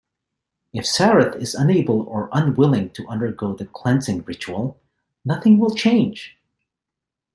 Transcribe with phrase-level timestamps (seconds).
[0.73, 4.81] If Sareth is unable or unwilling to undergo the cleansing ritual,
[5.23, 6.37] nothing will change.